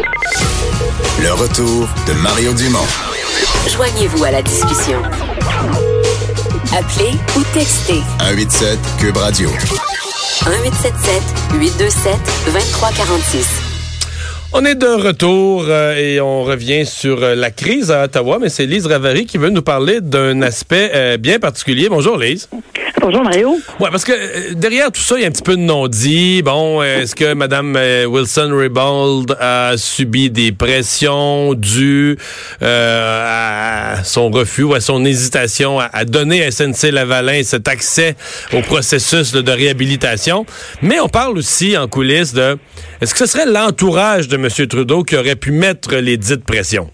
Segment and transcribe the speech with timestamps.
[0.00, 2.86] Le retour de Mario Dumont.
[3.68, 5.02] Joignez-vous à la discussion.
[6.72, 9.50] Appelez ou textez 187 Cube Radio.
[9.50, 11.22] 1877
[11.60, 12.12] 827
[12.46, 13.70] 2346.
[14.52, 18.48] On est de retour euh, et on revient sur euh, la crise à Ottawa, mais
[18.48, 21.88] c'est Lise Ravary qui veut nous parler d'un aspect euh, bien particulier.
[21.88, 22.48] Bonjour Lise.
[23.00, 23.58] Bonjour Mario.
[23.78, 26.42] Ouais, parce que euh, derrière tout ça, il y a un petit peu de non-dit.
[26.42, 32.18] Bon, euh, est-ce que Mme euh, Wilson-Raybould a subi des pressions dues
[32.60, 38.16] à son refus ou à son hésitation à, donner à SNC-Lavalin cet accès
[38.52, 40.44] au processus de réhabilitation?
[40.82, 42.58] Mais on parle aussi en coulisses de
[43.00, 44.48] est-ce que ce serait l'entourage de M.
[44.68, 46.90] Trudeau qui aurait pu mettre les dites pressions?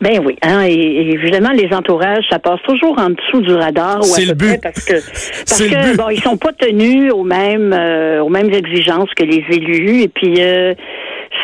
[0.00, 4.00] Ben oui, hein, et, et évidemment les entourages, ça passe toujours en dessous du radar
[4.00, 4.46] ou à peu le but.
[4.46, 8.52] près parce que parce que bon, ils sont pas tenus aux mêmes euh, aux mêmes
[8.52, 10.74] exigences que les élus et puis euh,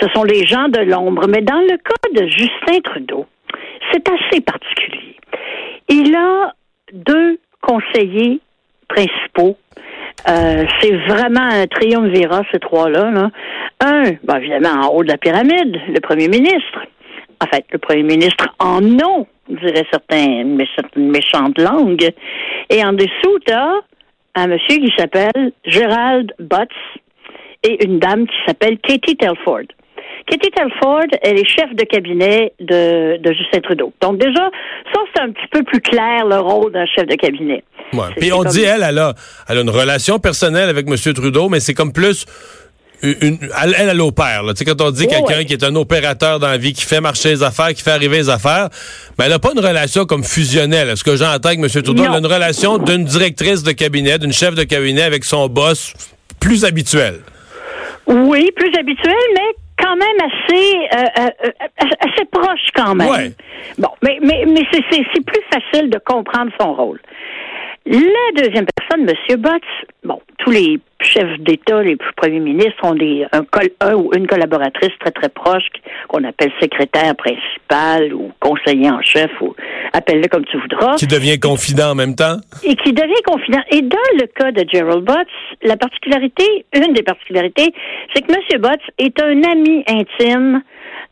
[0.01, 1.27] ce sont les gens de l'ombre.
[1.29, 3.27] Mais dans le cas de Justin Trudeau,
[3.93, 5.17] c'est assez particulier.
[5.89, 6.55] Il a
[6.93, 8.41] deux conseillers
[8.89, 9.57] principaux.
[10.29, 13.11] Euh, c'est vraiment un triumvirat, ces trois-là.
[13.11, 13.31] Là.
[13.81, 16.81] Un, ben, évidemment, en haut de la pyramide, le premier ministre.
[17.43, 22.11] En fait, le premier ministre en nom, dirait certains, mais certaines méchantes langues.
[22.69, 23.73] Et en dessous, t'as
[24.35, 26.69] un monsieur qui s'appelle Gerald Butts
[27.63, 29.65] et une dame qui s'appelle Katie Telford.
[30.27, 33.93] Katie Telford, elle est chef de cabinet de, de Justin Trudeau.
[34.01, 34.51] Donc déjà,
[34.93, 37.65] ça, c'est un petit peu plus clair le rôle d'un chef de cabinet.
[37.93, 38.05] Ouais.
[38.19, 39.15] Puis on comme- dit, elle, elle a,
[39.49, 40.95] elle a une relation personnelle avec M.
[41.15, 42.27] Trudeau, mais c'est comme plus
[43.03, 44.43] une, elle, elle, opère.
[44.43, 44.53] là.
[44.53, 45.45] Tu sais, quand on dit quelqu'un ouais.
[45.45, 48.19] qui est un opérateur dans la vie, qui fait marcher les affaires, qui fait arriver
[48.19, 48.69] les affaires,
[49.17, 50.97] ben elle n'a pas une relation comme fusionnelle.
[50.97, 51.69] Ce que j'entends avec M.
[51.83, 55.49] Trudeau, elle a une relation d'une directrice de cabinet, d'une chef de cabinet avec son
[55.49, 55.95] boss
[56.41, 57.21] plus habituel?
[58.07, 63.09] Oui, plus habituel, mais quand même assez euh, euh, euh, assez proche quand même.
[63.09, 63.33] Ouais.
[63.79, 67.01] Bon, mais mais mais c'est plus facile de comprendre son rôle.
[67.87, 69.41] La deuxième personne, M.
[69.41, 69.63] Botts,
[70.05, 74.27] bon, tous les chefs d'État, les premiers ministres ont des un, col, un ou une
[74.27, 75.65] collaboratrice très très proche
[76.09, 79.55] qu'on appelle secrétaire principal ou conseiller en chef ou
[79.93, 82.37] appelle-le comme tu voudras Qui devient confident en même temps.
[82.63, 83.63] et qui devient confident.
[83.71, 85.29] Et dans le cas de Gerald Butts,
[85.63, 87.73] la particularité, une des particularités,
[88.15, 88.61] c'est que M.
[88.61, 90.63] Butts est un ami intime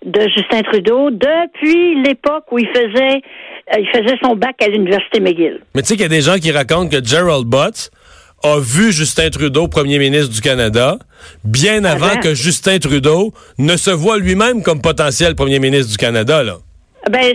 [0.05, 3.21] de Justin Trudeau depuis l'époque où il faisait
[3.75, 5.61] euh, il faisait son bac à l'université McGill.
[5.75, 7.91] Mais tu sais qu'il y a des gens qui racontent que Gerald Butts
[8.45, 10.97] a vu Justin Trudeau, premier ministre du Canada,
[11.45, 12.21] bien avant, Avant.
[12.21, 16.43] que Justin Trudeau ne se voit lui-même comme potentiel premier ministre du Canada.
[16.43, 16.55] Là.
[17.11, 17.33] Ben,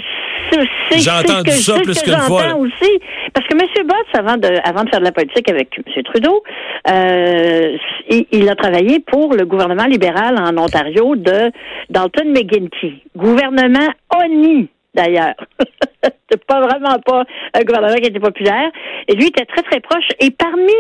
[0.52, 2.68] c'est c'est- J'ai c'est entendu que, ça plus que qu'une fois, j'entends là.
[2.68, 3.00] aussi.
[3.34, 3.88] Parce que M.
[3.88, 6.04] Botts, avant de, avant de faire de la politique avec M.
[6.04, 6.44] Trudeau,
[6.90, 7.78] euh,
[8.10, 11.52] il, il a travaillé pour le gouvernement libéral en Ontario de
[11.90, 13.02] Dalton McGuinty.
[13.18, 15.36] Gouvernement ONI, d'ailleurs.
[16.30, 17.24] C'est pas vraiment pas
[17.54, 18.72] un gouvernement qui était populaire.
[19.08, 20.08] Et lui était très, très proche.
[20.20, 20.74] Et parmi,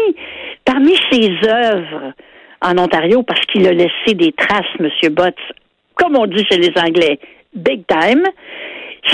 [0.65, 2.13] parmi ses œuvres
[2.61, 4.89] en Ontario, parce qu'il a laissé des traces, M.
[5.13, 5.35] Botts,
[5.95, 7.19] comme on dit chez les Anglais,
[7.53, 8.23] big time,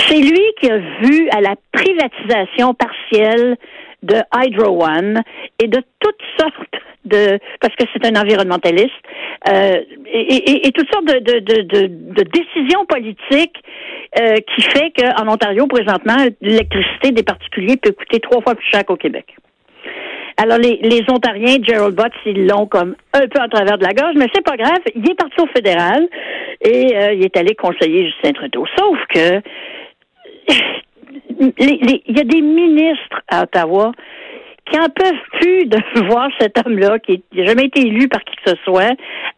[0.06, 3.56] c'est lui qui a vu à la privatisation partielle
[4.02, 5.20] de Hydro One
[5.62, 6.54] et de toutes sortes
[7.04, 8.90] de parce que c'est un environnementaliste
[9.48, 13.56] euh, et, et- toutes sortes de, de, de, de décisions politiques
[14.18, 18.84] euh, qui fait qu'en Ontario présentement l'électricité des particuliers peut coûter trois fois plus cher
[18.84, 19.36] qu'au Québec.
[20.36, 23.92] Alors, les, les Ontariens, Gerald Butts, ils l'ont comme un peu en travers de la
[23.92, 24.78] gorge, mais c'est pas grave.
[24.94, 26.08] Il est parti au fédéral
[26.62, 28.64] et euh, il est allé conseiller Justin Trudeau.
[28.78, 29.42] Sauf que
[31.58, 33.92] il y a des ministres à Ottawa
[34.70, 38.36] qui en peuvent plus de voir cet homme-là, qui n'a jamais été élu par qui
[38.44, 38.92] que ce soit,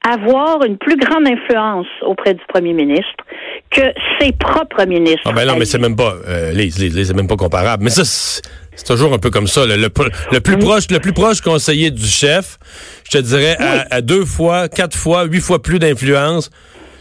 [0.08, 3.24] avoir une plus grande influence auprès du premier ministre
[3.70, 3.82] que
[4.20, 5.22] ses propres ministres.
[5.24, 7.82] Ah ben non, mais c'est même pas, euh, Lise, Lise, c'est même pas comparable.
[7.82, 9.64] Mais ça, c'est toujours un peu comme ça.
[9.66, 12.58] Le, plus proche, le plus proche conseiller du chef,
[13.04, 16.50] je te dirais à, à deux fois, quatre fois, huit fois plus d'influence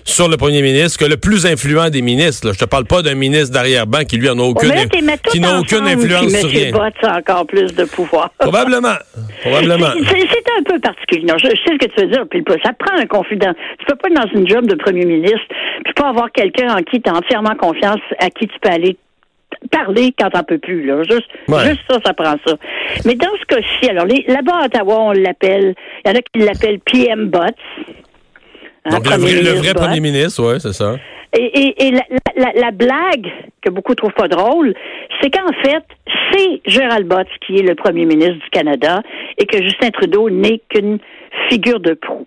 [0.04, 2.48] sur le premier ministre que le plus influent des ministres.
[2.48, 2.54] Là.
[2.54, 4.72] Je te parle pas d'un ministre d'arrière-ban qui lui en a aucune,
[5.32, 6.72] qui n'a aucune influence sur rien.
[6.72, 8.30] Botts a encore plus de pouvoir.
[8.40, 8.96] Probablement,
[9.42, 9.92] probablement.
[10.10, 11.26] C'est un peu particulier.
[11.26, 12.26] Non, je, je sais ce que tu veux dire.
[12.30, 13.54] Puis ça prend un confident.
[13.80, 15.40] Tu peux pas être dans une job de premier ministre,
[15.86, 18.98] puis pas avoir quelqu'un en qui tu as entièrement confiance, à qui tu peux aller
[19.70, 20.86] parler quand t'en peux plus.
[20.86, 21.04] Là.
[21.04, 21.70] Juste, Ouais.
[21.70, 22.56] juste ça, ça prend ça.
[23.06, 25.76] Mais dans ce cas-ci, alors là-bas à Ottawa, on l'appelle,
[26.06, 27.56] il y en a qui l'appellent PM Butts.
[28.86, 30.96] Hein, Donc le vrai, le premier ministre, ouais, c'est ça.
[31.38, 32.02] Et, et, et la,
[32.36, 33.28] la- la- la blague
[33.62, 34.74] que beaucoup trouvent pas drôle,
[35.22, 35.84] c'est qu'en fait,
[36.32, 39.02] c'est Gérald Botts qui est le premier ministre du Canada
[39.38, 40.98] et que Justin Trudeau n'est qu'une
[41.50, 42.26] figure de proue.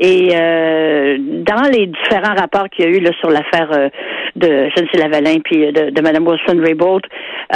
[0.00, 3.88] Et euh, dans les différents rapports qu'il y a eu là, sur l'affaire euh,
[4.36, 7.06] de SNC Lavalin puis de, de Mme Wilson-Raybould,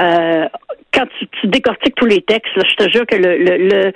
[0.00, 0.46] euh,
[0.98, 1.06] quand
[1.40, 3.92] tu, décortiques tous les textes, je te jure que le, le,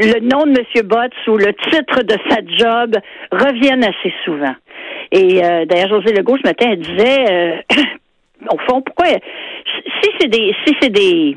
[0.00, 0.86] le, nom de M.
[0.86, 2.96] Botts ou le titre de sa job
[3.30, 4.54] reviennent assez souvent.
[5.12, 7.56] Et euh, d'ailleurs, José Legault, ce matin, elle disait, euh,
[8.50, 11.36] au fond, pourquoi, si c'est des, si c'est des,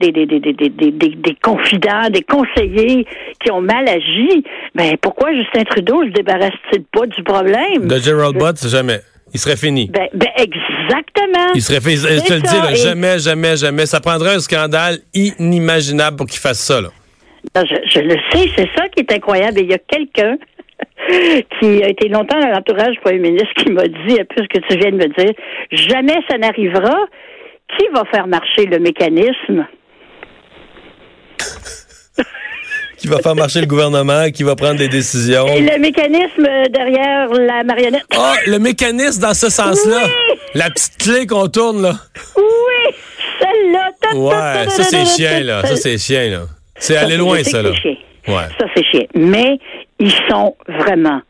[0.00, 3.06] des, des, des, des, des, des, des confidents, des conseillers
[3.42, 7.86] qui ont mal agi, ben pourquoi Justin Trudeau se débarrasse-t-il pas du problème?
[7.86, 9.00] De Gerald Butts, jamais.
[9.32, 9.90] Il serait fini.
[9.92, 11.52] Ben, ben exactement.
[11.54, 11.96] Il serait fait.
[11.96, 13.86] Je te le dis, là, jamais, jamais, jamais.
[13.86, 16.80] Ça prendrait un scandale inimaginable pour qu'il fasse ça.
[16.80, 16.88] Là.
[17.56, 19.58] Non, je, je, le sais, c'est ça qui est incroyable.
[19.58, 20.36] Et il y a quelqu'un
[21.60, 24.66] qui a été longtemps dans l'entourage du premier ministre qui m'a dit, peu ce que
[24.68, 25.32] tu viens de me dire,
[25.70, 26.96] jamais ça n'arrivera.
[27.78, 29.64] Qui va faire marcher le mécanisme?
[33.00, 35.46] Qui va faire marcher le gouvernement, qui va prendre des décisions.
[35.46, 38.04] Et le mécanisme derrière la marionnette.
[38.14, 40.02] Ah, oh, le mécanisme dans ce sens-là.
[40.04, 40.38] Oui.
[40.54, 41.94] La petite clé qu'on tourne, là.
[42.36, 42.94] Oui,
[43.40, 43.90] celle-là.
[44.14, 45.62] Ouais, ça c'est chien, là.
[45.64, 46.40] Ça c'est chien, là.
[46.76, 47.70] C'est aller loin, ça, là.
[47.70, 48.34] Ouais.
[48.58, 49.04] Ça c'est chien.
[49.14, 49.58] Mais
[49.98, 51.20] ils sont vraiment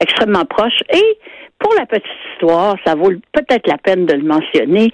[0.00, 0.80] extrêmement proches.
[0.92, 1.18] Et
[1.58, 4.92] pour la petite histoire, ça vaut peut-être la peine de le mentionner.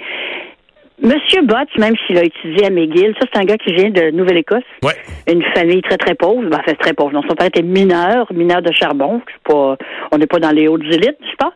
[1.03, 4.13] Monsieur Bott, même s'il a étudié à McGill, ça c'est un gars qui vient de
[4.13, 4.63] Nouvelle-Écosse.
[4.85, 4.95] Ouais.
[5.29, 7.13] Une famille très très pauvre, ben, fait très pauvre.
[7.13, 9.21] Non, son père était mineur, mineur de charbon.
[9.45, 9.77] Pas,
[10.13, 11.53] on n'est pas dans les hautes élites, je pas.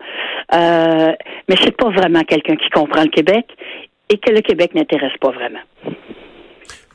[0.55, 1.13] Euh,
[1.49, 3.47] mais c'est pas vraiment quelqu'un qui comprend le Québec
[4.11, 5.61] et que le Québec n'intéresse pas vraiment.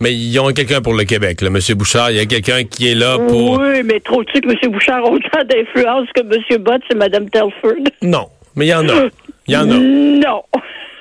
[0.01, 1.47] Mais ils ont quelqu'un pour le Québec, là.
[1.47, 1.59] M.
[1.77, 2.11] Bouchard.
[2.11, 3.59] Il y a quelqu'un qui est là pour.
[3.59, 4.71] Oui, mais trop tu que M.
[4.71, 6.61] Bouchard a autant d'influence que M.
[6.61, 7.83] Bott et Mme Telford?
[8.01, 9.07] Non, mais il y en a.
[9.47, 9.75] Il y en a.
[9.75, 10.43] Non.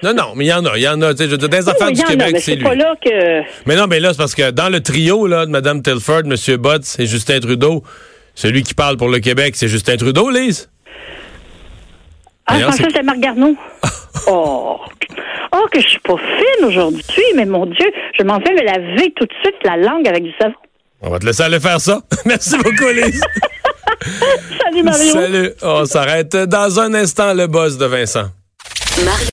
[0.02, 0.76] Non, non, mais il y en a.
[0.76, 1.14] Il y en a.
[1.14, 2.64] Tu sais, des affaires oui, du Québec, c'est lui.
[2.64, 3.42] pas là que.
[3.66, 6.56] Mais non, mais là, c'est parce que dans le trio là, de Mme Telford, M.
[6.56, 7.82] Bott et Justin Trudeau,
[8.34, 10.70] celui qui parle pour le Québec, c'est Justin Trudeau, Lise?
[12.46, 13.54] Ah, je pensais que c'était Marc Garneau.
[14.26, 14.80] oh.
[15.52, 19.12] Oh, que je suis pas fine aujourd'hui, mais mon Dieu, je m'en vais me laver
[19.16, 20.54] tout de suite la langue avec du savon.
[21.02, 22.00] On va te laisser aller faire ça.
[22.24, 23.22] Merci beaucoup, Lise.
[24.64, 25.12] Salut, Mario.
[25.12, 25.50] Salut.
[25.62, 28.30] On s'arrête dans un instant, le boss de Vincent.
[29.04, 29.26] Mario.